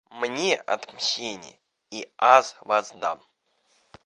Мне 0.09 0.55
отмщение, 0.55 1.59
и 1.91 2.07
Аз 2.17 2.55
воздам. 2.65 3.19